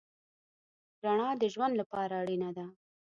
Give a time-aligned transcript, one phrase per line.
[1.03, 2.65] رڼا د ژوند لپاره اړینه ده.